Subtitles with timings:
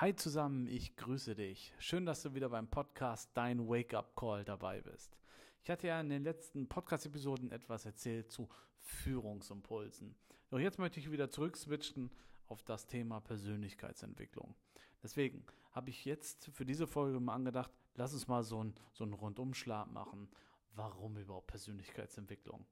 [0.00, 1.74] Hi zusammen, ich grüße dich.
[1.78, 5.18] Schön, dass du wieder beim Podcast Dein Wake-up Call dabei bist.
[5.62, 10.16] Ich hatte ja in den letzten Podcast-Episoden etwas erzählt zu Führungsimpulsen.
[10.48, 12.10] Doch jetzt möchte ich wieder zurückswitchen
[12.46, 14.54] auf das Thema Persönlichkeitsentwicklung.
[15.02, 19.04] Deswegen habe ich jetzt für diese Folge mal angedacht, lass uns mal so einen, so
[19.04, 20.30] Rundumschlag machen.
[20.72, 22.64] Warum überhaupt Persönlichkeitsentwicklung?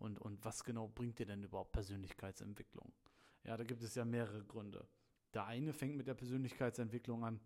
[0.00, 2.92] Und, und was genau bringt dir denn überhaupt Persönlichkeitsentwicklung?
[3.44, 4.84] Ja, da gibt es ja mehrere Gründe.
[5.34, 7.40] Der eine fängt mit der Persönlichkeitsentwicklung an,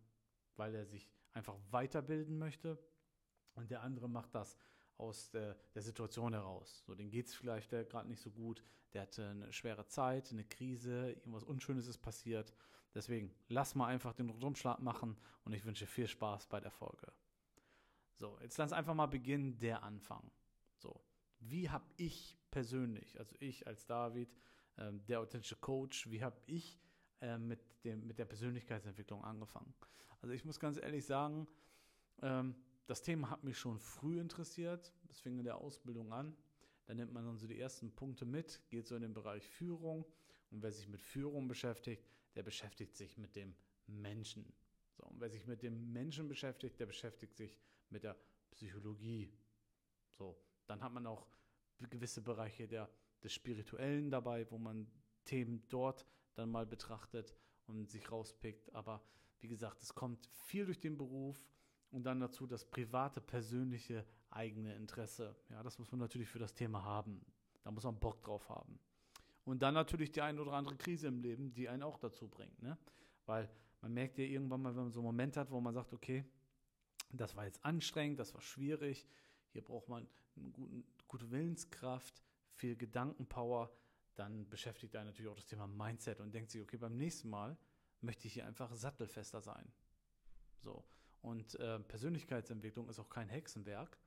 [0.57, 2.79] weil er sich einfach weiterbilden möchte.
[3.55, 4.57] Und der andere macht das
[4.99, 6.83] aus der, der Situation heraus.
[6.87, 8.63] So, den geht es vielleicht gerade nicht so gut.
[8.93, 12.53] Der hatte eine schwere Zeit, eine Krise, irgendwas Unschönes ist passiert.
[12.95, 17.13] Deswegen lass mal einfach den Rundumschlag machen und ich wünsche viel Spaß bei der Folge.
[18.15, 20.31] So, jetzt lass einfach mal beginnen, der Anfang.
[20.79, 21.05] So,
[21.39, 24.35] wie habe ich persönlich, also ich als David,
[24.79, 26.79] ähm, der authentische Coach, wie habe ich
[27.21, 29.75] äh, mit, dem, mit der Persönlichkeitsentwicklung angefangen.
[30.21, 31.47] Also ich muss ganz ehrlich sagen,
[32.23, 32.55] ähm,
[32.87, 34.93] das Thema hat mich schon früh interessiert.
[35.09, 36.37] Das fing in der Ausbildung an.
[36.87, 40.05] Da nimmt man dann so die ersten Punkte mit, geht so in den Bereich Führung.
[40.51, 43.57] Und wer sich mit Führung beschäftigt, der beschäftigt sich mit dem
[43.87, 44.53] Menschen.
[44.97, 47.59] So, und wer sich mit dem Menschen beschäftigt, der beschäftigt sich
[47.91, 48.17] mit der
[48.53, 49.33] Psychologie.
[50.13, 51.27] So, dann hat man auch
[51.91, 52.89] gewisse Bereiche der,
[53.23, 54.87] des Spirituellen dabei, wo man
[55.25, 56.07] Themen dort
[56.37, 57.35] dann mal betrachtet
[57.67, 58.73] und sich rauspickt.
[58.75, 59.03] Aber
[59.41, 61.49] wie gesagt, es kommt viel durch den Beruf
[61.91, 65.37] und dann dazu das private, persönliche, eigene Interesse.
[65.51, 67.25] Ja, das muss man natürlich für das Thema haben.
[67.63, 68.79] Da muss man Bock drauf haben.
[69.45, 72.61] Und dann natürlich die ein oder andere Krise im Leben, die einen auch dazu bringt.
[72.63, 72.77] Ne?
[73.25, 73.49] Weil
[73.81, 76.25] man merkt ja irgendwann mal, wenn man so einen Moment hat, wo man sagt, okay,
[77.13, 79.07] das war jetzt anstrengend, das war schwierig,
[79.53, 83.71] hier braucht man eine gute Willenskraft, viel Gedankenpower,
[84.19, 87.57] dann beschäftigt einen natürlich auch das Thema Mindset und denkt sich, okay, beim nächsten Mal
[88.01, 89.71] möchte ich hier einfach sattelfester sein.
[90.59, 90.85] So.
[91.23, 93.99] Und äh, Persönlichkeitsentwicklung ist auch kein Hexenwerk,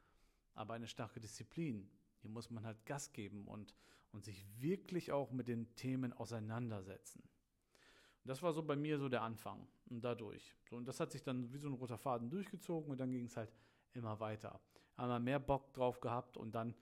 [0.53, 1.89] aber eine starke Disziplin.
[2.21, 3.75] Hier muss man halt Gas geben und,
[4.11, 7.21] und sich wirklich auch mit den Themen auseinandersetzen.
[7.21, 10.55] Und das war so bei mir so der Anfang und dadurch.
[10.69, 13.25] So, und das hat sich dann wie so ein roter Faden durchgezogen und dann ging
[13.25, 13.51] es halt
[13.93, 14.59] immer weiter.
[14.95, 16.75] Einmal mehr Bock drauf gehabt und dann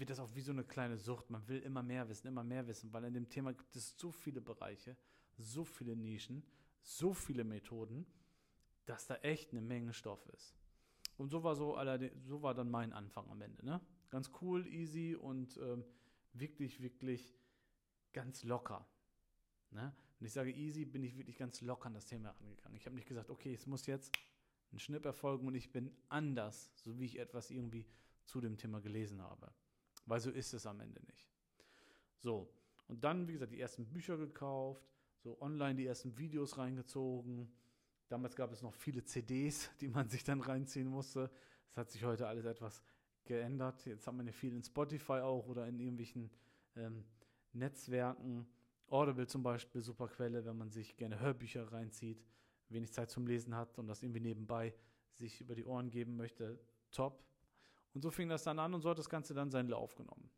[0.00, 1.30] wird das auch wie so eine kleine Sucht.
[1.30, 4.10] Man will immer mehr wissen, immer mehr wissen, weil in dem Thema gibt es so
[4.10, 4.96] viele Bereiche,
[5.36, 6.42] so viele Nischen,
[6.82, 8.06] so viele Methoden,
[8.86, 10.56] dass da echt eine Menge Stoff ist.
[11.18, 11.78] Und so war so,
[12.22, 13.64] so war dann mein Anfang am Ende.
[13.64, 13.80] Ne?
[14.08, 15.84] Ganz cool, easy und ähm,
[16.32, 17.36] wirklich, wirklich
[18.12, 18.88] ganz locker.
[19.70, 19.94] Ne?
[20.18, 22.76] Wenn ich sage easy, bin ich wirklich ganz locker an das Thema angegangen.
[22.76, 24.12] Ich habe nicht gesagt, okay, es muss jetzt
[24.72, 27.86] ein Schnipp erfolgen und ich bin anders, so wie ich etwas irgendwie
[28.24, 29.52] zu dem Thema gelesen habe.
[30.06, 31.28] Weil so ist es am Ende nicht.
[32.18, 32.52] So,
[32.88, 34.84] und dann, wie gesagt, die ersten Bücher gekauft,
[35.22, 37.52] so online die ersten Videos reingezogen.
[38.08, 41.30] Damals gab es noch viele CDs, die man sich dann reinziehen musste.
[41.68, 42.82] Das hat sich heute alles etwas
[43.24, 43.86] geändert.
[43.86, 46.30] Jetzt hat man ja viel in Spotify auch oder in irgendwelchen
[46.74, 47.04] ähm,
[47.52, 48.46] Netzwerken.
[48.88, 52.24] Audible zum Beispiel, super Quelle, wenn man sich gerne Hörbücher reinzieht,
[52.70, 54.74] wenig Zeit zum Lesen hat und das irgendwie nebenbei
[55.14, 56.58] sich über die Ohren geben möchte.
[56.90, 57.22] Top.
[57.92, 60.30] Und so fing das dann an und so hat das Ganze dann seinen Lauf genommen.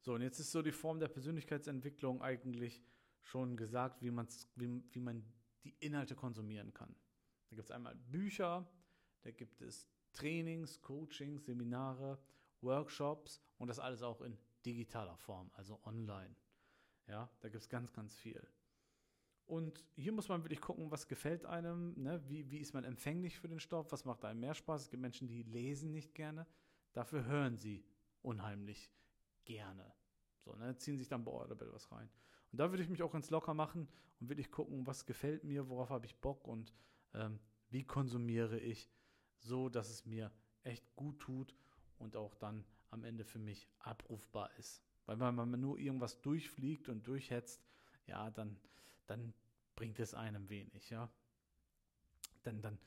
[0.00, 2.82] So, und jetzt ist so die Form der Persönlichkeitsentwicklung eigentlich
[3.20, 5.24] schon gesagt, wie, man's, wie, wie man
[5.62, 6.94] die Inhalte konsumieren kann.
[7.48, 8.68] Da gibt es einmal Bücher,
[9.22, 12.18] da gibt es Trainings, Coachings, Seminare,
[12.60, 16.34] Workshops und das alles auch in digitaler Form, also online.
[17.06, 18.46] Ja, da gibt es ganz, ganz viel.
[19.46, 22.22] Und hier muss man wirklich gucken, was gefällt einem, ne?
[22.28, 24.82] wie, wie ist man empfänglich für den Stoff, was macht einem mehr Spaß.
[24.82, 26.46] Es gibt Menschen, die lesen nicht gerne,
[26.92, 27.84] dafür hören sie
[28.22, 28.90] unheimlich
[29.44, 29.92] gerne.
[30.44, 32.08] So, ne, ziehen sich dann bei Audible was rein.
[32.50, 33.88] Und da würde ich mich auch ganz locker machen
[34.20, 36.72] und wirklich gucken, was gefällt mir, worauf habe ich Bock und
[37.14, 37.38] ähm,
[37.70, 38.90] wie konsumiere ich,
[39.38, 40.30] so dass es mir
[40.62, 41.54] echt gut tut
[41.98, 44.82] und auch dann am Ende für mich abrufbar ist.
[45.06, 47.64] Weil wenn man nur irgendwas durchfliegt und durchhetzt,
[48.06, 48.56] ja, dann,
[49.06, 49.34] dann
[49.74, 51.10] bringt es einem wenig, ja.
[52.42, 52.78] Dann, dann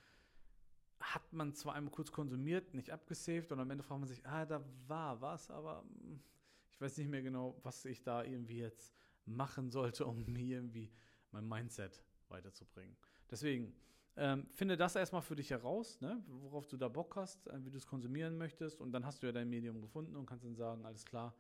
[1.00, 4.46] hat man zwar einmal kurz konsumiert, nicht abgesaved und am Ende fragt man sich, ah,
[4.46, 6.22] da war was, aber hm,
[6.70, 8.94] ich weiß nicht mehr genau, was ich da irgendwie jetzt
[9.26, 10.92] machen sollte, um mir irgendwie
[11.32, 12.96] mein Mindset weiterzubringen.
[13.30, 13.76] Deswegen,
[14.18, 17.70] ähm, finde das erstmal für dich heraus, ne, worauf du da Bock hast, äh, wie
[17.70, 20.56] du es konsumieren möchtest und dann hast du ja dein Medium gefunden und kannst dann
[20.56, 21.36] sagen, alles klar,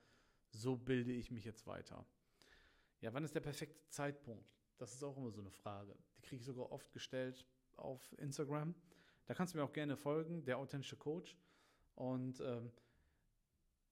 [0.52, 2.06] so bilde ich mich jetzt weiter.
[3.00, 4.54] Ja, wann ist der perfekte Zeitpunkt?
[4.78, 5.96] Das ist auch immer so eine Frage.
[6.18, 7.46] Die kriege ich sogar oft gestellt
[7.78, 8.76] auf Instagram.
[9.26, 11.38] Da kannst du mir auch gerne folgen, der authentische Coach.
[11.96, 12.72] Und ähm,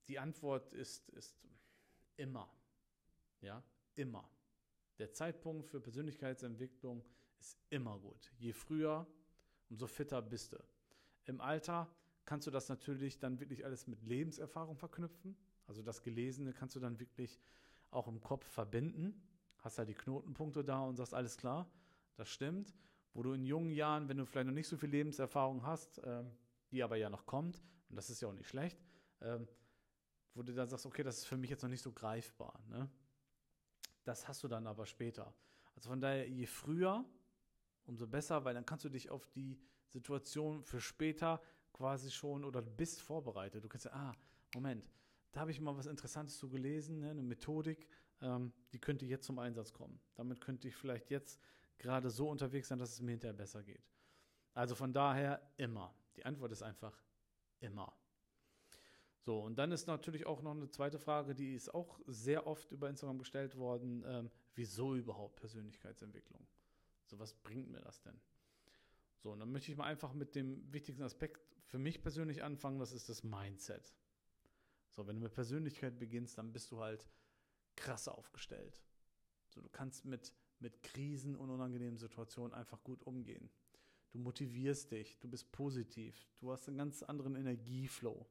[0.07, 1.35] die Antwort ist, ist
[2.17, 2.49] immer.
[3.41, 3.63] Ja,
[3.95, 4.29] immer.
[4.99, 7.03] Der Zeitpunkt für Persönlichkeitsentwicklung
[7.39, 8.31] ist immer gut.
[8.37, 9.07] Je früher,
[9.69, 10.63] umso fitter bist du.
[11.25, 11.93] Im Alter
[12.25, 15.35] kannst du das natürlich dann wirklich alles mit Lebenserfahrung verknüpfen.
[15.65, 17.39] Also das Gelesene kannst du dann wirklich
[17.89, 19.21] auch im Kopf verbinden.
[19.63, 21.67] Hast halt die Knotenpunkte da und sagst, alles klar,
[22.15, 22.73] das stimmt.
[23.13, 26.31] Wo du in jungen Jahren, wenn du vielleicht noch nicht so viel Lebenserfahrung hast, ähm,
[26.71, 28.83] die aber ja noch kommt, und das ist ja auch nicht schlecht,
[29.21, 29.47] ähm,
[30.33, 32.59] wo du dann sagst, okay, das ist für mich jetzt noch nicht so greifbar.
[32.67, 32.89] Ne?
[34.03, 35.33] Das hast du dann aber später.
[35.75, 37.05] Also von daher, je früher,
[37.85, 42.61] umso besser, weil dann kannst du dich auf die Situation für später quasi schon oder
[42.61, 43.63] bist vorbereitet.
[43.63, 44.13] Du kannst ja, ah,
[44.53, 44.89] Moment,
[45.31, 47.87] da habe ich mal was Interessantes zu gelesen, ne, eine Methodik,
[48.23, 49.99] ähm, die könnte jetzt zum Einsatz kommen.
[50.15, 51.39] Damit könnte ich vielleicht jetzt
[51.77, 53.83] gerade so unterwegs sein, dass es mir hinterher besser geht.
[54.53, 55.93] Also von daher immer.
[56.15, 56.97] Die Antwort ist einfach
[57.59, 57.93] immer.
[59.19, 62.71] So, und dann ist natürlich auch noch eine zweite Frage, die ist auch sehr oft
[62.71, 64.03] über Instagram gestellt worden.
[64.05, 66.45] Ähm, wieso überhaupt Persönlichkeitsentwicklung?
[67.05, 68.19] So, was bringt mir das denn?
[69.17, 72.79] So, und dann möchte ich mal einfach mit dem wichtigsten Aspekt für mich persönlich anfangen,
[72.79, 73.95] das ist das Mindset.
[74.89, 77.07] So, wenn du mit Persönlichkeit beginnst, dann bist du halt
[77.83, 78.81] krass aufgestellt.
[79.49, 83.49] So, du kannst mit, mit Krisen und unangenehmen Situationen einfach gut umgehen.
[84.11, 88.25] Du motivierst dich, du bist positiv, du hast einen ganz anderen Energieflow.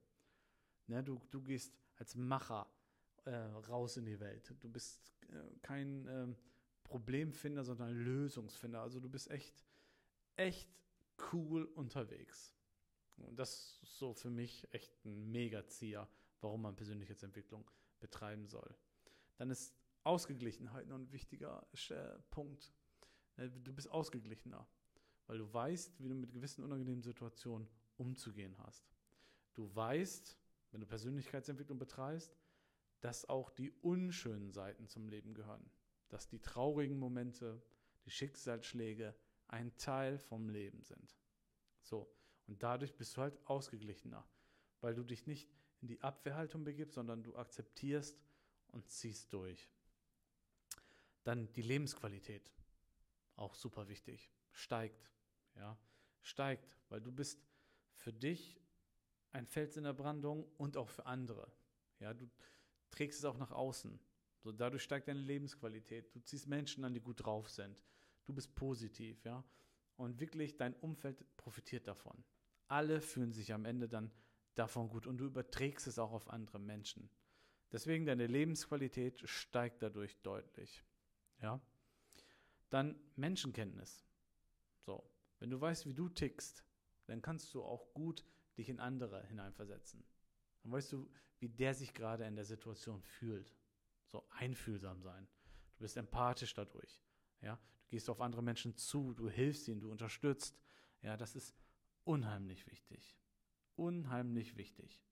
[0.87, 2.66] Ne, du, du gehst als Macher
[3.25, 4.54] äh, raus in die Welt.
[4.60, 6.34] Du bist äh, kein äh,
[6.82, 8.81] Problemfinder, sondern Lösungsfinder.
[8.81, 9.64] Also du bist echt,
[10.37, 10.69] echt
[11.32, 12.54] cool unterwegs.
[13.19, 16.08] Und das ist so für mich echt ein Megazieher,
[16.40, 17.70] warum man Persönlichkeitsentwicklung
[18.00, 18.75] betreiben soll.
[19.43, 19.75] Dann ist
[20.05, 22.73] Ausgeglichenheit noch ein wichtiger äh, Punkt.
[23.37, 24.69] Ne, du bist ausgeglichener,
[25.27, 27.67] weil du weißt, wie du mit gewissen unangenehmen Situationen
[27.97, 28.89] umzugehen hast.
[29.55, 30.39] Du weißt,
[30.71, 32.39] wenn du Persönlichkeitsentwicklung betreibst,
[33.00, 35.69] dass auch die unschönen Seiten zum Leben gehören.
[36.09, 37.61] Dass die traurigen Momente,
[38.05, 39.12] die Schicksalsschläge
[39.49, 41.19] ein Teil vom Leben sind.
[41.81, 42.15] So,
[42.47, 44.25] und dadurch bist du halt ausgeglichener,
[44.81, 45.50] weil du dich nicht
[45.81, 48.21] in die Abwehrhaltung begibst, sondern du akzeptierst
[48.73, 49.69] und ziehst durch.
[51.25, 52.51] Dann die Lebensqualität,
[53.37, 55.11] auch super wichtig, steigt,
[55.55, 55.79] ja,
[56.21, 57.41] steigt, weil du bist
[57.95, 58.61] für dich
[59.31, 61.51] ein Fels in der Brandung und auch für andere.
[62.01, 62.29] Ja, du
[62.91, 63.99] trägst es auch nach außen.
[64.41, 66.15] So, dadurch steigt deine Lebensqualität.
[66.15, 67.81] Du ziehst Menschen an, die gut drauf sind.
[68.25, 69.45] Du bist positiv, ja.
[69.97, 72.25] Und wirklich dein Umfeld profitiert davon.
[72.67, 74.11] Alle fühlen sich am Ende dann
[74.55, 77.09] davon gut und du überträgst es auch auf andere Menschen.
[77.73, 80.85] Deswegen deine Lebensqualität steigt dadurch deutlich.
[81.41, 81.61] Ja.
[82.69, 84.05] Dann Menschenkenntnis.
[84.85, 86.65] So, wenn du weißt, wie du tickst,
[87.07, 88.27] dann kannst du auch gut
[88.59, 90.05] dich in andere hineinversetzen.
[90.63, 93.55] Dann weißt du, wie der sich gerade in der Situation fühlt.
[94.07, 95.27] So einfühlsam sein.
[95.77, 97.01] Du bist empathisch dadurch.
[97.41, 100.61] Ja, du gehst auf andere Menschen zu, du hilfst ihnen, du unterstützt.
[101.01, 101.57] Ja, das ist
[102.05, 103.19] unheimlich wichtig.
[103.75, 105.03] Unheimlich wichtig.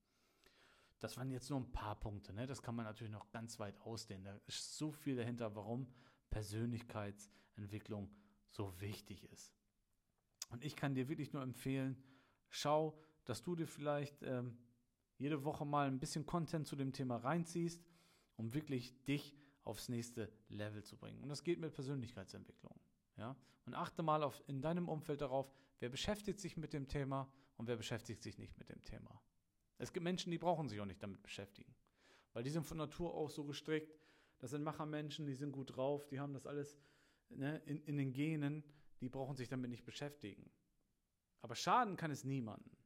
[1.01, 2.33] Das waren jetzt nur ein paar Punkte.
[2.33, 2.47] Ne?
[2.47, 4.25] Das kann man natürlich noch ganz weit ausdehnen.
[4.25, 5.89] Da ist so viel dahinter, warum
[6.29, 8.11] Persönlichkeitsentwicklung
[8.51, 9.53] so wichtig ist.
[10.51, 11.97] Und ich kann dir wirklich nur empfehlen,
[12.49, 14.59] schau, dass du dir vielleicht ähm,
[15.17, 17.83] jede Woche mal ein bisschen Content zu dem Thema reinziehst,
[18.37, 21.23] um wirklich dich aufs nächste Level zu bringen.
[21.23, 22.79] Und das geht mit Persönlichkeitsentwicklung.
[23.17, 23.37] Ja?
[23.67, 27.69] Und achte mal auf, in deinem Umfeld darauf, wer beschäftigt sich mit dem Thema und
[27.69, 29.23] wer beschäftigt sich nicht mit dem Thema.
[29.81, 31.75] Es gibt Menschen, die brauchen sich auch nicht damit beschäftigen,
[32.35, 33.99] weil die sind von Natur aus so gestrickt.
[34.39, 36.77] Das sind Machermenschen, die sind gut drauf, die haben das alles
[37.31, 38.63] ne, in, in den Genen,
[39.01, 40.51] die brauchen sich damit nicht beschäftigen.
[41.41, 42.77] Aber schaden kann es niemanden.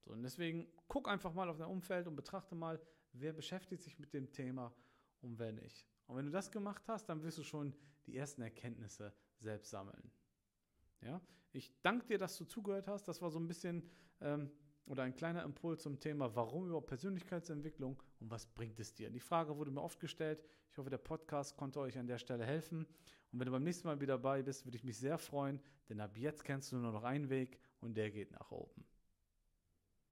[0.00, 2.80] So, und deswegen guck einfach mal auf dein Umfeld und betrachte mal,
[3.12, 4.74] wer beschäftigt sich mit dem Thema
[5.20, 5.86] und wer nicht.
[6.06, 7.74] Und wenn du das gemacht hast, dann wirst du schon
[8.06, 10.10] die ersten Erkenntnisse selbst sammeln.
[11.02, 11.20] Ja,
[11.52, 13.04] ich danke dir, dass du zugehört hast.
[13.04, 13.88] Das war so ein bisschen
[14.20, 14.50] ähm,
[14.92, 19.08] oder ein kleiner Impuls zum Thema, warum überhaupt Persönlichkeitsentwicklung und was bringt es dir?
[19.08, 20.44] Die Frage wurde mir oft gestellt.
[20.70, 22.84] Ich hoffe, der Podcast konnte euch an der Stelle helfen.
[23.32, 25.98] Und wenn du beim nächsten Mal wieder dabei bist, würde ich mich sehr freuen, denn
[25.98, 28.84] ab jetzt kennst du nur noch einen Weg und der geht nach oben.